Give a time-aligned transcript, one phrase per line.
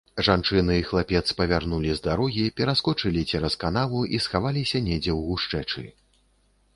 [0.25, 5.85] Жанчыны і хлапец павярнулі з дарогі, пераскочылі цераз канаву і схаваліся недзе ў гушчэчы.